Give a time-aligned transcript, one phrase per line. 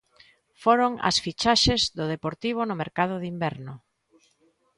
[0.63, 3.73] Foron as fichaxes do Deportivo no mercado de inverno.